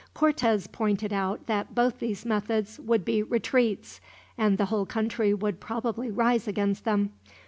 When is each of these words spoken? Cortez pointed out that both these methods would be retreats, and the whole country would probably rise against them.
Cortez 0.15 0.65
pointed 0.65 1.13
out 1.13 1.45
that 1.45 1.75
both 1.75 1.99
these 1.99 2.25
methods 2.25 2.79
would 2.79 3.05
be 3.05 3.21
retreats, 3.21 4.01
and 4.35 4.57
the 4.57 4.65
whole 4.73 4.87
country 4.87 5.31
would 5.31 5.59
probably 5.59 6.09
rise 6.09 6.47
against 6.47 6.85
them. 6.85 7.11